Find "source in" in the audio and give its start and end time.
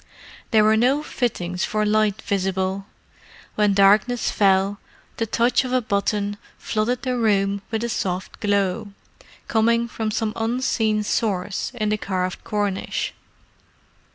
11.03-11.89